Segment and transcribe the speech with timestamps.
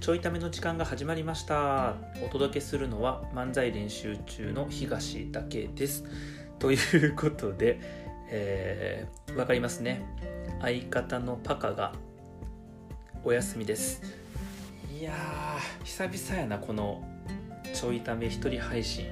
[0.00, 1.94] ちょいための時間が始まりました。
[2.24, 6.04] お届けするのは漫才練習中の東だけです。
[6.58, 6.76] とい
[7.06, 7.78] うことで、
[8.30, 10.02] えー、分かりますね。
[10.62, 11.92] 相方のパカが
[13.24, 14.00] お休みです。
[14.98, 17.06] いやー久々やなこの
[17.74, 19.04] ちょいため一人配信。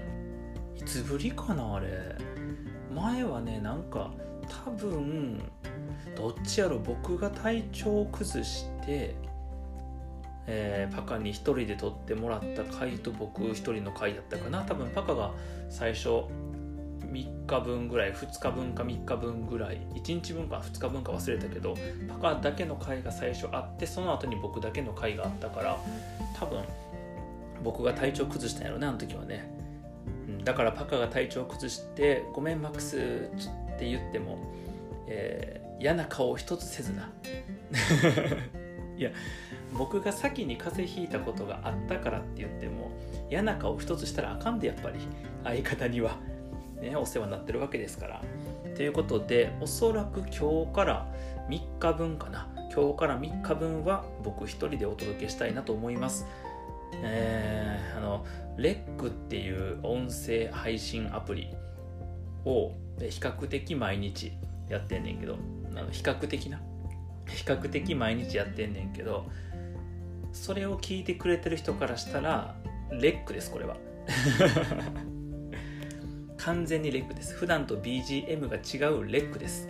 [0.74, 2.16] いつぶりかなあれ。
[2.94, 4.10] 前はねなんか
[4.64, 5.38] 多分
[6.16, 9.14] どっちやろ僕が体調を崩して
[10.50, 14.62] えー、パカに1人で撮ってもらった回と僕1人の回だったかな。
[14.62, 15.32] 多分パカが
[15.68, 16.08] 最初
[17.12, 21.74] 3日分ぐらい2日分か3日分ぐらい1日分か2日分か忘れたけど
[22.08, 25.78] パカだけの回が最初あってその後に僕だけの回があったから
[26.38, 26.62] 多分
[27.64, 29.50] 僕が体調崩したんやろねあの時はね、
[30.28, 32.96] うん、だからパカが体調崩して「ごめんマックス」
[33.76, 34.38] って言っても、
[35.08, 37.10] えー、嫌な顔を一つせずな。
[38.98, 39.10] いや
[39.72, 42.90] 僕が先に風邪ひいたことがあったからって言っても
[43.30, 44.98] 嫌な顔一つしたらあかんでやっぱり
[45.44, 46.16] 相方には、
[46.80, 48.22] ね、お世話になってるわけですから。
[48.74, 51.06] ということでおそらく今日から
[51.48, 56.26] 3日分かな今日から3日分は僕一人でお届けしたいなと思います。
[57.02, 58.24] えー、あの
[58.56, 61.48] レックっていう音声配信アプリ
[62.44, 64.32] を比較的毎日
[64.68, 65.36] やってんねんけど
[65.74, 66.60] あの比較的な
[67.28, 69.30] 比較的毎日やってんねんけど
[70.32, 72.56] それを聞いてくれてる人からしたら
[72.90, 73.76] レックですこれは。
[76.38, 77.34] 完全にレックです。
[77.34, 79.68] 普段と BGM が違うレックです、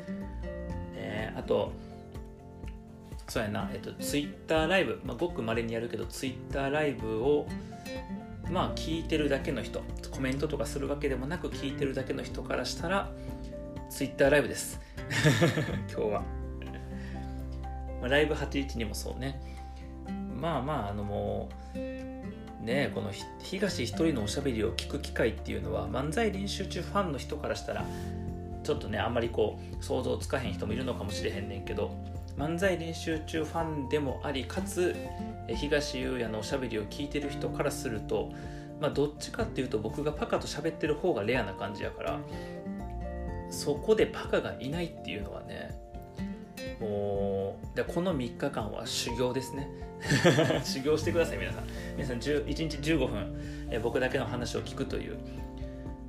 [0.94, 1.72] えー、あと
[3.26, 7.46] そうやな、えっと、Twitter ライブ、まあ、ごく稀にやるけど Twitter ライブを
[8.50, 13.10] まあ聞いてるだけの人コメントとかするわけでもなく聞いてるだけの人からしたら
[13.90, 14.80] Twitter ライブです。
[15.90, 16.24] 今日は、
[18.00, 19.40] まあ、ライブ812もそうね。
[20.38, 27.84] まあまああのもうねこの東一人のおしゃべりを聞く機会っていうのは漫才練習中ファンの人からしたら
[28.62, 31.96] ちょっとねあんまりこう想像つかへん人もいるのかもしれへんねんけど
[32.36, 34.94] 漫才練習中ファンでもありかつ
[35.56, 38.30] 東優也のおしゃべりを聞いてる人からすると
[38.80, 42.20] まあどっちかっていうと僕がパカと喋ってる方がレアな感じやから
[43.50, 45.87] そこでパカがいないっていうのはね
[46.80, 49.68] もうでこの3日間は修行ですね。
[50.62, 51.64] 修行してください皆さん。
[51.96, 55.18] 皆さん1日15分え僕だけの話を聞くという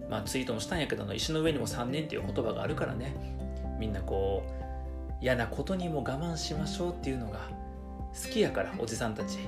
[0.10, 3.14] まあツイートもしたんやけど石の上にも3年っていう言葉があるからね。
[3.80, 7.40] みんなこう嫌なことにも我慢しましょうっていうのが
[8.14, 9.40] 好きやからおじさんたち。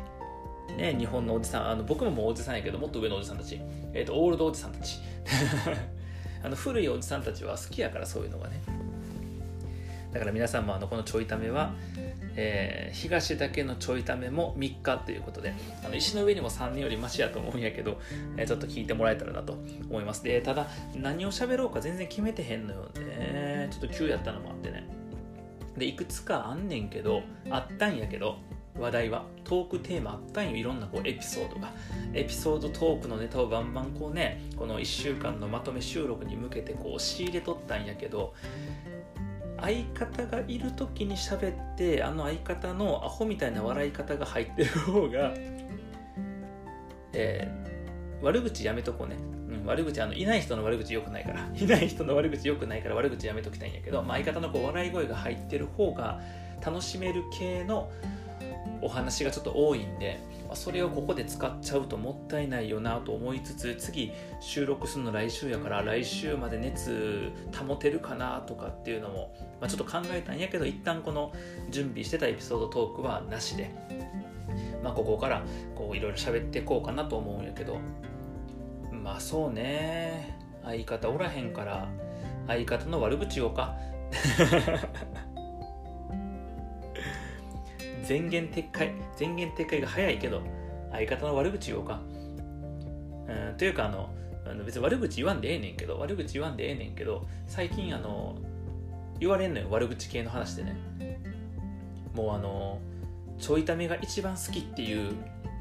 [0.77, 3.61] ね日本のおじさんあの僕ももうおじさんやけどもっと上のおじさんたち。
[3.93, 4.99] えっ、ー、とオールドおじさんたち。
[6.43, 8.59] あの古いおじさんたちは好きやからそういうのがね
[10.13, 11.73] だから皆さんもあのこのちょいためは、
[12.35, 15.53] えー、東だけのちょいためも3日ということで
[15.85, 17.99] あの石の上にも3人よりマシやと思うんやけど、
[18.37, 19.57] えー、ちょっと聞いてもらえたらなと
[19.89, 20.23] 思います。
[20.23, 23.69] でただ何を喋ろうか全然決めてへんのよね。
[23.71, 24.87] ちょっと急やったのもあってね。
[25.77, 28.37] でいくつかあんねんけどあったんやけど
[28.77, 30.55] 話題はトークテーマあったんよ。
[30.55, 31.71] いろんなこうエピソードが。
[32.13, 38.33] エピソードトークのネタをバンバンこうねこの1週間のまとめ収録に向けてこう仕入れとったんやけど
[39.61, 45.33] 相方がいる時に喋ってあの相方のアホみたいな笑い方が入ってる方が、
[47.13, 49.17] えー、悪口やめとこうね、
[49.49, 51.47] うん、悪口あのいない人の悪口よくないから。
[51.55, 56.19] いない人の悪口よくないから 悪口やめときたいんやけど、まあ、相方のこう笑い声が入ってる方が
[56.65, 57.91] 楽しめる系の
[58.81, 60.19] お話がちょっと多いんで
[60.55, 67.31] それをここで使っちゃうともったいないよなと思いつつ次収録するの来週やから来週まで熱
[67.65, 71.31] 保てるかなとかっていうのも、まあ、ちょっと考えたんやけど一旦この
[71.69, 73.71] 準備してたエピソードトークはなしで、
[74.83, 75.43] まあ、ここから
[75.75, 77.79] こういろいろ喋っていこうかなと思うんやけど。
[79.01, 80.37] まあそうね。
[80.63, 81.87] 相方おらへんから
[82.47, 83.75] 相方の悪口言おうか
[88.07, 90.41] 前言撤回前言撤回が早いけど
[90.91, 92.01] 相方の悪口言おうか。
[93.27, 94.09] うんというかあの
[94.65, 98.35] 別に悪口言わんでええねんけど悪口言わんでええねんけど最近あの
[99.19, 100.75] 言われんのよ悪口系の話でね。
[102.13, 102.79] もうあの
[103.39, 105.13] ちょいためが一番好きっていう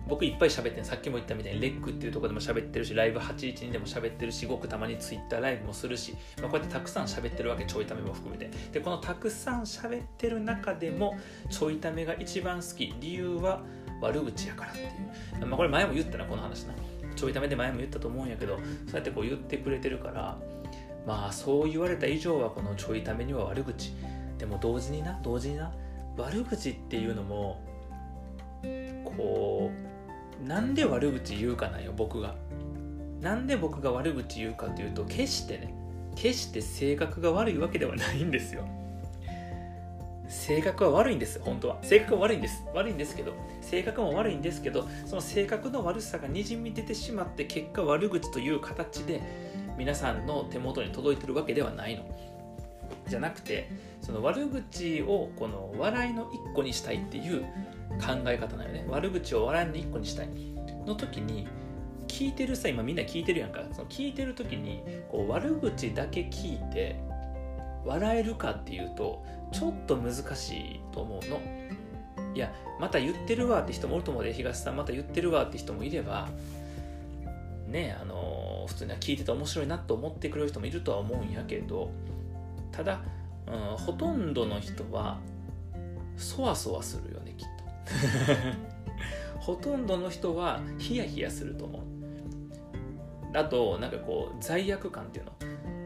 [0.08, 8.50] 僕いっぱい喋ってんさっきも言ったみたいにレックっていうところでも喋ってるしライブ812でも喋ってるしごくたまにツイッターライブもするし、まあ、こうやってたくさん喋ってるわけちょいためも含めて。
[8.72, 11.16] でこのたくさん喋ってる中でも
[11.48, 12.94] ちょいためが一番好き。
[13.00, 13.62] 理由は
[14.00, 14.84] 悪口やからってい
[15.42, 16.74] う、まあ、これ前も言ったなこの話な。
[17.14, 20.38] ちょいためで前も言ったと思うんやけどそうやってこう言ってくれてるから
[21.06, 23.92] まあそう言われた以上はこのちょいためには悪口。
[24.38, 25.72] でも同時にな同時にな。
[26.16, 27.60] 悪口っていうのも
[29.20, 29.70] こ
[30.42, 32.34] うなんで悪口言うかなよ僕が。
[33.20, 35.74] なんで僕が悪口言うかというと決してね
[36.16, 38.66] 決して性格が悪いわけではないんですよ。
[40.26, 41.78] 性格は悪いんです本当は。
[41.82, 42.64] 性格は悪いんです。
[42.72, 49.20] 悪いんですけど性格も悪いんですけどその性格の悪さがにじみ出てしまって結果悪口という形で
[49.76, 52.04] 皆さんの手元に届いてるわけではないの。
[53.10, 53.68] じゃなくて
[54.00, 57.42] その悪口をこの笑いの一個にしたいっていう
[58.00, 58.86] 考え方なのね。
[58.88, 60.28] 悪口を笑いの一個にしたい
[60.86, 61.48] の時に
[62.06, 63.62] 聞いてるさ今みんな聞いてるやんか。
[63.72, 67.00] その聞いてる時にこう悪口だけ聞いて
[67.84, 71.40] 笑えるかっていうとちょっと難しいと思うの。
[72.32, 74.76] いやまた言ってるわって人もおると思うで東さん。
[74.76, 76.28] また言ってるわって人もいれば
[77.66, 81.90] ねあの普通には聞いてて面白いなと思ってくれる人もいるとは思うんやけど
[82.80, 83.00] ただ、
[83.46, 85.20] うん、ほとんどの人は
[86.16, 89.36] そわそわするよねきっと。
[89.38, 91.82] ほとんどの人はヒヤヒヤすると思う。
[93.34, 95.32] あとなんかこう罪悪感っていうの。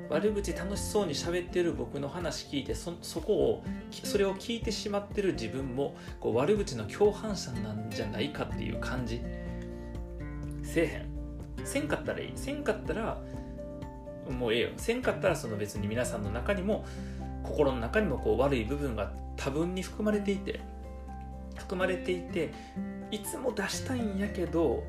[0.08, 9.20] 悪口楽しそうに喋ってる僕の話聞いてそそこをそれを聞いてしまってる自分もこう悪口の共犯者なんじゃないかっていう感じ。
[10.62, 10.86] せえ
[11.58, 11.66] へん。
[11.66, 12.32] せんかったらいい。
[12.36, 13.20] せんかったら
[14.30, 14.68] もうええよ。
[14.76, 16.84] せんかったらその別に皆さんの中にも
[17.42, 20.60] 心の中にもこう悪い部分が多分に含まれていて
[21.56, 22.52] 含まれていて
[23.10, 24.82] いつも出したいんやけど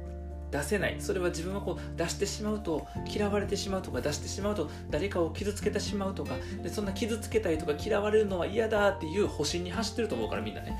[0.51, 0.95] 出せない。
[0.99, 10.79] それは自分はこう出してしまうと嫌われてしまうとか出してしまうと誰かを傷つけてしまうとかでそんな傷つけたりとか嫌われるのは嫌だっていう保身に走ってると思うからみんなね。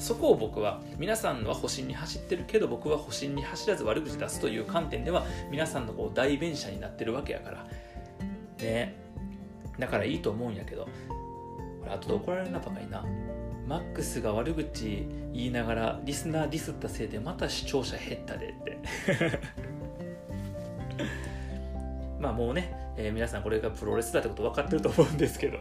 [0.00, 7.66] そこを僕は皆さんは保身に走ってるけど僕は保身に走らず悪口出すという観点では皆さんのこう代弁者になってるわけやから。
[8.58, 8.96] ね。
[9.78, 10.88] だからいいと思うんやけど
[11.80, 13.04] これ後で怒られるなバカにな。
[13.68, 18.78] マックスが悪口言いながらリスナーディスったせいでまた視聴者減ったでって。
[22.18, 25.58] まあもうね、えー、皆さんこれがプロレスだってこと分かってると思うんですけど。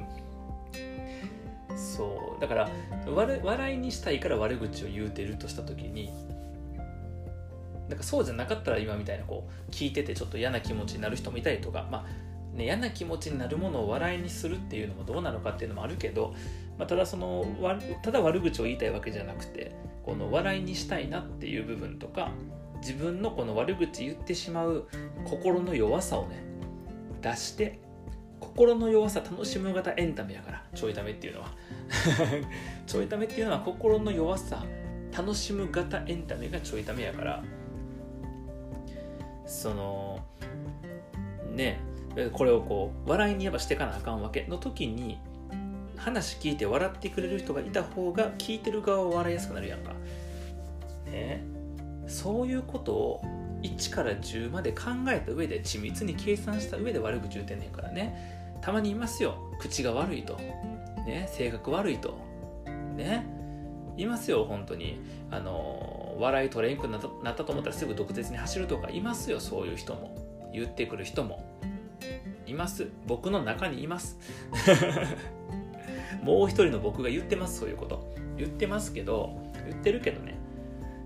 [2.39, 2.69] だから
[3.05, 6.11] 笑いにしたいから悪口を言うてるとした時に
[7.87, 16.33] なんかそうじゃなかったら今みたいなこう聞いててちょっと嫌な気持ちになる人もいたりとかまあね嫌な気持ちになるものを笑いにするっていうのもどうなのかっていうのもあるけど
[16.79, 17.45] まあ、ただその
[18.01, 19.75] ただ悪口を言いたいわけじゃなくて
[20.05, 22.31] この笑いにしたいなっていう部分とか
[22.79, 24.87] 自分のこの悪口言ってしまう
[25.25, 26.41] 心の弱さをね
[27.21, 27.79] 出して
[28.39, 31.51] 心の弱さ楽しむ型エンタメやからちょいためっていうのは。
[32.85, 34.63] ちょいためっていうのは心の弱さ
[35.15, 37.43] 楽しむ型エンタメがちょいためやから。
[39.45, 40.19] その
[41.51, 41.79] ね
[42.33, 45.19] これをこう笑いにやっぱしてかなあかんわけの時に
[45.97, 49.93] 話聞いて笑ってくれる人がいた方が聞いてる側は笑いやすくなるやんか。
[51.05, 51.43] ね。
[52.07, 53.21] そういうことを
[53.61, 58.59] 1から10まで考えた上で緻密に計算した上で悪口言うてんねんからね。
[58.61, 59.35] たまにいますよ。
[59.59, 60.37] 口が悪いと。
[61.05, 61.29] ね。
[61.31, 62.17] 性格悪いと。
[62.95, 63.25] ね。
[63.97, 64.99] いますよ本当に。
[65.31, 68.89] あの笑い取れんくなったなったと思ったらすぐ毒舌に走るとか。
[68.89, 70.15] いますよそういう人も。
[70.53, 71.43] 言ってくる人も。
[72.45, 72.87] います。
[73.07, 74.17] 僕の中にいます。
[76.23, 78.13] もう一人の僕が言ってますそういうこと。
[78.37, 79.37] 言ってますけど
[79.67, 80.37] 言ってるけどね。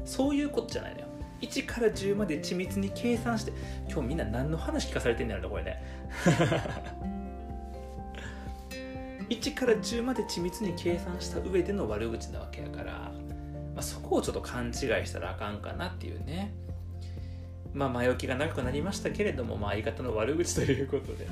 [0.05, 1.02] そういうことじゃないのよ。
[1.43, 3.51] 1から10まで緻密に計算して
[3.89, 5.83] 今日みんな何の話聞かされてんのやろこれね。
[9.29, 13.12] 1から10まで緻密に計算した上での悪口なわけやから、ま
[13.77, 14.73] あ、そこをちょっと勘違い
[15.05, 16.53] したらあかんかなっていうね。
[17.73, 21.27] まあ前置きが長くなりましたけれども、まあ、相方の悪口ということで。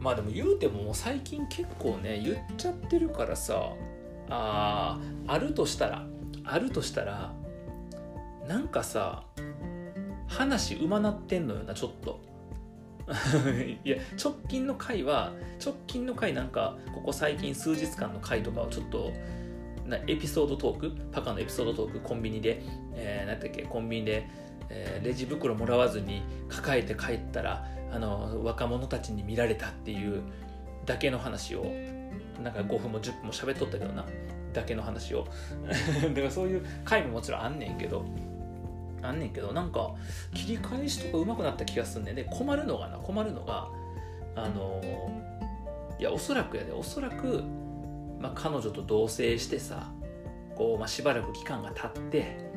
[0.00, 3.74] まあでも言うてももう最近結構ね言っちゃってるからさ
[4.30, 6.06] ああるとしたら
[6.44, 7.34] あるとしたら
[8.50, 9.22] なんかさ
[10.26, 12.20] 話うまなってんのよなちょっと。
[13.84, 15.32] いや直近の回は
[15.64, 19.12] 直近の回なんかここ最近数日間の回とかはちょっと
[19.86, 22.62] なエピソードトークパカのエピソードトークコンビニで、
[22.94, 24.28] えー、何だっけコンビニで、
[24.68, 30.22] えー、レジ袋もらわずに抱えて帰ったらあの若者たちに見られたっていう
[30.86, 31.64] だけの話を
[32.42, 34.04] なんか5分も10分も喋っとったけどな
[34.52, 35.28] だけの話を。
[35.66, 38.04] だからそういう回ももちろんあんねんけど
[39.02, 39.94] あんねんけどなんか
[40.34, 42.14] 切り返しとか上手くなった気がすんねん。
[42.14, 43.68] で困るのがな困るのが
[44.36, 44.80] あの
[45.98, 46.72] いやおそらくやで。
[46.72, 47.42] おそらく、
[48.20, 49.90] まあ、彼女と同棲してさ
[50.56, 52.50] こう、まあ、しばらく期間が経って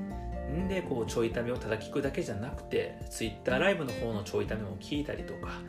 [0.53, 5.61] んでこうちょいためをただ聞くだけじゃなくて Twitter ライブの方のちょいためも聞いたりとか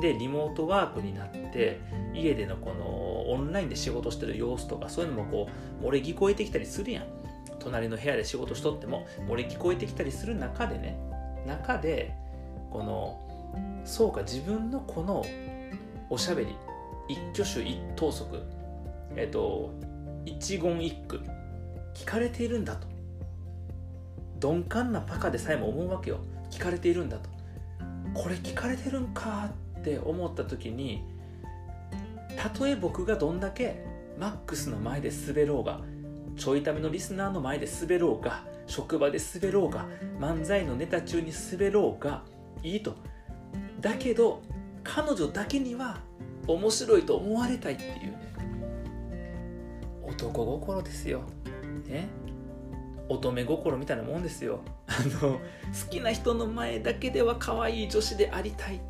[0.00, 1.80] でリモートワークになって
[2.14, 5.48] 家でのこのオンラインで仕事してる様子とかそういうのもこ
[5.82, 7.21] う漏れ聞こえてきたりするやん。
[7.62, 10.98] 隣の部屋で仕事しとっても漏れ聞こえてきたりする中でね
[11.46, 12.14] 中で
[12.70, 15.24] このそうか自分のこの
[16.10, 16.54] おしゃべり
[17.08, 18.26] 一挙手一投足
[19.16, 19.72] えっと
[20.24, 21.20] 一言一句
[21.94, 22.92] 聞かれているんだと。
[24.40, 26.18] 鈍感なパカでさえも思うわけよ。
[26.50, 27.30] 聞かれているんだと。
[28.14, 31.02] これ聞かれてるんかって思った時に
[32.36, 33.84] たとえ僕がどんだけ
[34.18, 35.80] マックスの前で滑ろうが
[36.36, 39.86] ちょいためのリスナーの前で滑ろうが職場で滑ろうが
[40.18, 42.22] 漫才のネタ中に滑ろうが
[42.62, 42.96] いいと。
[43.80, 44.42] だけど
[44.84, 46.00] 彼女だけには
[46.46, 48.32] 面白いと思われたいっていうね
[50.02, 51.22] 男心ですよ。
[51.86, 52.08] ね？
[53.08, 54.60] 乙女心みたいなもんですよ。
[54.86, 55.40] あの好
[55.90, 58.76] きな人の前だけでは可愛い女子でありたい。
[58.76, 58.80] っ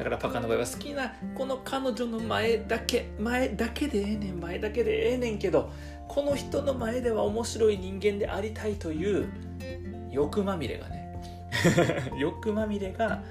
[0.00, 5.70] だからパカの場合は好きなこの彼女の前だけ前だけでええねん前だけでええねんけど
[6.08, 9.28] この人の前では面白い人間でありたいという
[10.10, 11.20] 欲まみれがね
[12.16, 13.22] 欲まみれが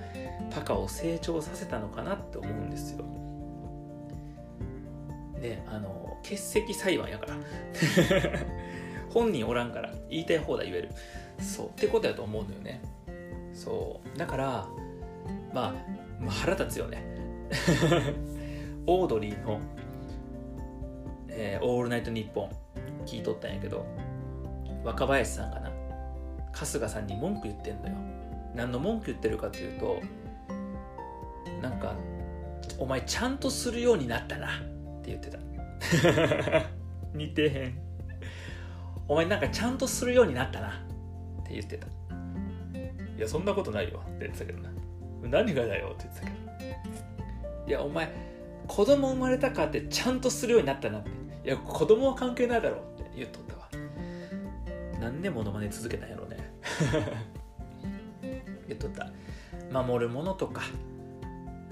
[0.51, 3.03] パカを成長させたのかなって思うんですよ。
[5.41, 7.35] であの欠席裁判やから。
[9.09, 10.89] 本人おらんから言いたい放題言える。
[11.39, 11.67] そう。
[11.69, 12.79] ってことやと思うのよね。
[13.55, 14.17] そう。
[14.19, 14.67] だから
[15.53, 17.03] まあ、まあ、腹立つよね。
[18.85, 19.59] オードリーの、
[21.29, 22.51] えー「オールナイトニッポン」
[23.05, 23.85] 聞いとったんやけど
[24.83, 25.71] 若林さんがな。
[26.51, 27.95] 春日さんに文句言ってんのよ。
[28.55, 30.01] 何の文句言ってるかっていうと
[31.61, 31.95] なんか
[32.77, 34.47] 「お前ちゃんとするようになったな」
[34.99, 35.39] って言ってた。
[37.13, 37.77] 似てへん。
[39.07, 40.69] お前なんかちゃんとするようになったな。
[40.69, 40.71] っ
[41.45, 41.87] て言ってた。
[41.87, 44.69] いやそんなことないよって言ってたけどな
[45.23, 46.39] 何がだよって言ってたけど。
[47.67, 48.11] いやお前
[48.67, 51.09] 子供生まれたかってちゃんとするようになったなって。
[51.45, 53.69] いや子供は関係ないだろって言っとったわ。
[54.99, 56.37] 何でモノマネ続けたんやろうね。
[58.67, 59.11] 言っとった。
[59.71, 60.61] 守るものとか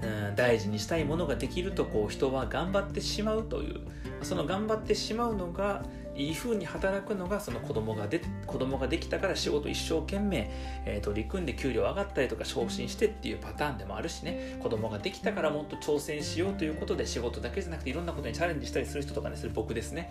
[0.02, 3.80] うん大事にしたいものができるとこう人は頑張ってしまうという。
[4.22, 5.84] その頑張ってしまうのが
[6.18, 10.50] いい風に働くのがその子供がで子供ができたから仕事一生懸命、
[10.84, 14.58] えー、取り組んで給料上がったりとか昇進してっていうパターンでもあるしね。
[14.60, 20.10] 子供ができたからもっと挑戦しようということで仕事だけじゃなくていろんなことにチャレンジしたりする人とかねする僕ですね、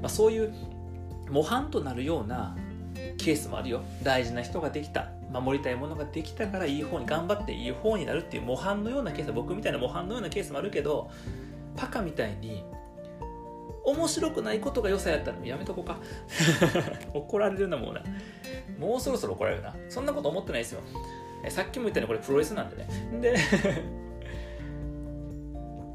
[0.00, 0.52] まあ、そういう
[1.30, 2.56] 模範となるような
[3.18, 3.82] ケースもあるよ。
[4.02, 5.10] 大事な人ができた。
[5.32, 11.10] 守りたいものができたからいい方に頑張っていい方になるっていう模範のようなケース僕みたいな模範のようなケースもあるけど
[11.74, 12.64] パカみたいに
[13.84, 15.98] 面白くないことが良さやったらやめとこうか。
[17.14, 18.02] 怒られるなもうな。
[18.78, 19.74] もうそろそろ怒られるな。
[19.88, 20.80] そんなこと思ってないですよ。
[21.48, 22.86] さっきも言ったようにこれプロレスなんでね。
[23.20, 23.36] で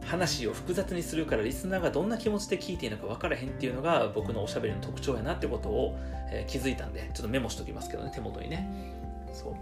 [0.06, 5.98] 話を複雑にするからリスナーがどんな気持ちで聞いているのか分からへんっていうのが僕のおしゃべりの特徴やなってことを、
[6.32, 8.70] えー、気づいたんでちょっとメモしときますけどね手元にね。
[9.34, 9.56] そう。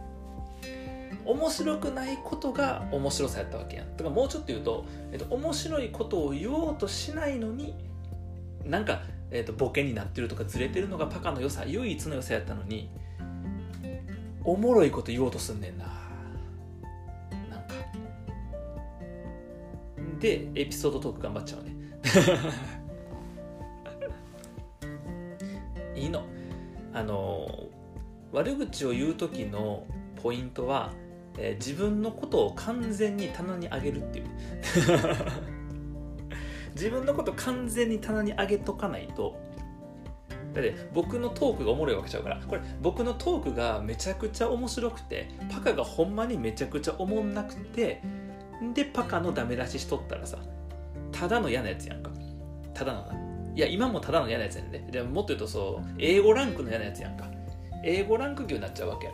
[1.25, 3.98] 面白くないことが面白さやったわけやん。
[3.98, 7.74] だからもうちょっと言うと、えっと、面白いことを言おうとしないのに
[8.65, 12.89] なんか、えっと、ボケになってるとかずれてるのがパカの良さ唯一の良さやったのに
[14.43, 15.86] おもろいこと言おうとすんねんな。
[17.50, 17.74] なんか。
[20.19, 21.75] でエピソードトーク頑張っちゃうね。
[26.00, 26.24] いいの。
[26.93, 27.67] あの
[28.31, 29.86] 悪口を言う時の
[30.22, 30.93] ポイントは、
[31.38, 34.25] えー、自分のことを完全に棚に上げるっていう。
[36.75, 39.36] 自分のこと完全に棚に上げとかないと
[40.53, 42.39] だって僕のトークがおもろいわけちゃうから。
[42.39, 48.01] これ僕のトークがめちゃくちゃ面白くてパカがほんまにめちゃくちゃおもんなくて
[48.74, 50.38] でパカのダメ出ししとったらさ
[51.12, 52.12] ただの嫌なやつやんか。
[52.74, 53.13] ただのな。
[53.55, 57.25] いや今もただの嫌なやつやんねでももっと言うとそう英語ランクの嫌なやつやんか。
[57.84, 59.12] 英語ランク牛になっちゃうわけ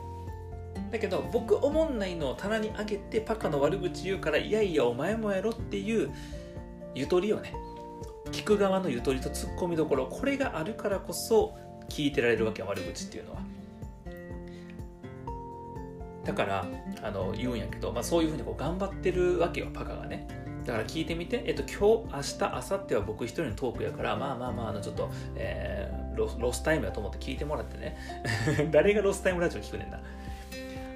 [0.92, 6.12] だけど僕おもんないのを棚に上げてパカの悪口言うからいやいやお前もやろっていう
[6.96, 7.54] ゆとりをね
[8.32, 11.58] 聞く側のゆとりとツッコミどころこれがあるからこそ
[11.90, 13.42] 聞いてられるわけ悪口っていうのは
[16.26, 16.66] だから
[17.02, 20.28] あの言うんやけど、まあ、そういうふうにこう頑張ってるわけよパカがね
[20.66, 27.98] だから聞いてみて、えっと、今日、明日、明後日は僕一人のトークやから、まあまあまあ、あのちょっと、えー、ロロスタイムやと思って聞いてもらってね。
[28.72, 30.00] 誰がロスタイムラジオ聞くねんな。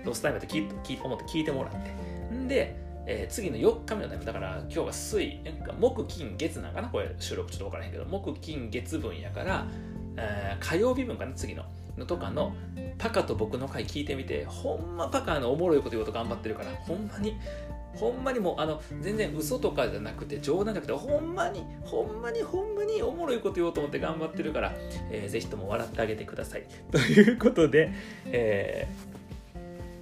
[0.03, 2.35] ロスタイムやと聞聞思って聞いてもらって。
[2.35, 2.75] んで、
[3.07, 5.39] えー、次の4日目のタイム、だから今日が水、
[5.79, 6.89] 木、金、月なんかな？
[6.89, 9.67] これ収録ちょっと分からへんけど、木、金、月分やから、
[10.17, 11.33] えー、火曜日分かな？
[11.33, 11.63] 次の。
[11.97, 12.53] のとかの
[12.97, 17.37] パカと僕の回聞いてみてほんまパカのおもろいこと言おうと頑張ってるからほんまに
[17.93, 24.73] ほんまにもうあの全然嘘とかじゃなくて冗談じゃなくてほんまにほんまにほんまにおもろいこと言おうと思って頑張ってるから、
[25.09, 26.65] えー、ぜひとも笑ってあげてください。
[26.91, 27.93] ということで、
[28.25, 29.14] えー、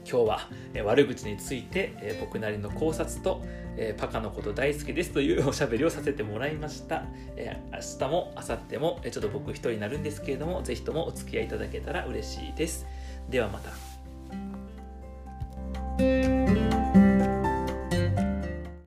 [0.09, 3.41] 今日は、え、悪口について、え、僕なりの考察と、
[3.77, 7.05] え、パカのこと大好きですというおしゃべりをさせてもらいました、
[7.35, 12.85] え、明日も明後日も、え、ちょっと僕一人になるんですけれども是非ともお付き合いいただけたら嬉しいです。
[13.29, 13.71] ではまた。